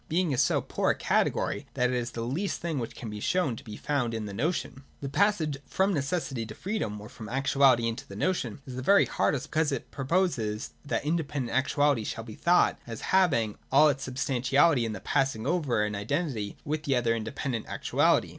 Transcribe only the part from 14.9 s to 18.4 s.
the passing over and iden tity with the other independent actuality.